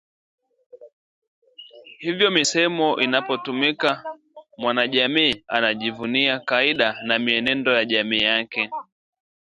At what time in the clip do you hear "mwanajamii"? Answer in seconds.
4.57-5.43